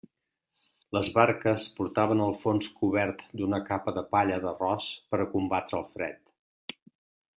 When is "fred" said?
5.95-6.83